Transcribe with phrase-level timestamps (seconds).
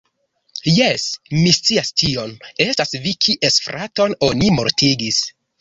[0.77, 1.03] Jes,
[1.33, 2.33] mi scias tion.
[2.67, 5.25] Estas vi kies fraton oni mortigis